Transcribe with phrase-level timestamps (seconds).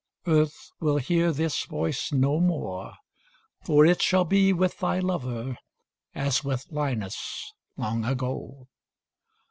[0.25, 2.93] Earth will hear this voice no more;
[3.65, 5.57] 10 For it shall be with thy lover
[6.15, 8.67] As with Linus long ago.